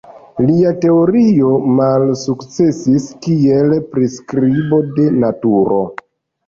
[0.45, 1.51] Lia teorio
[1.81, 5.81] malsukcesis kiel priskribo de naturo.